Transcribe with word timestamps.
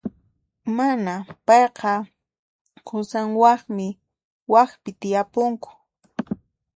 Mana, 0.77 1.13
payqa 1.45 1.91
qusanwanmi 2.87 3.87
waqpi 4.53 4.89
tiyapunku. 4.99 5.69